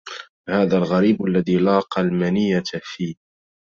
هذا 0.49 0.77
الغريب 0.77 1.25
الذي 1.25 1.57
لاقى 1.57 2.01
المنية 2.01 2.63
في 2.83 3.15